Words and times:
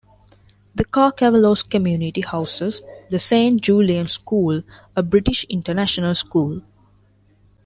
The 0.73 0.83
Carcavelos 0.83 1.61
community 1.69 2.21
houses 2.21 2.81
the 3.11 3.19
Saint 3.19 3.61
Julian's 3.61 4.13
School, 4.13 4.63
a 4.95 5.03
British 5.03 5.43
international 5.47 6.15
school. 6.15 6.63